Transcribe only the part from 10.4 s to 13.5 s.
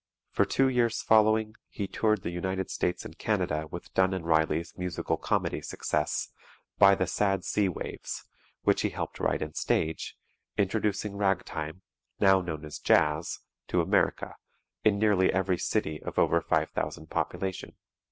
introducing "ragtime," now known as "Jazz,"